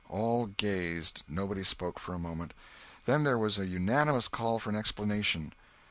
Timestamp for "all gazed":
0.09-1.21